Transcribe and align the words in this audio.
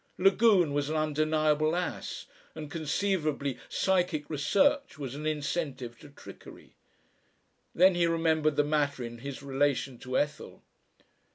Lagune 0.17 0.73
was 0.73 0.89
an 0.89 0.95
undeniable 0.95 1.75
ass, 1.75 2.25
and 2.55 2.71
conceivably 2.71 3.59
psychic 3.69 4.27
research 4.31 4.97
was 4.97 5.13
an 5.13 5.27
incentive 5.27 5.99
to 5.99 6.09
trickery. 6.09 6.73
Then 7.75 7.93
he 7.93 8.07
remembered 8.07 8.55
the 8.55 8.63
matter 8.63 9.03
in 9.03 9.19
his 9.19 9.43
relation 9.43 9.99
to 9.99 10.17
Ethel.... 10.17 10.63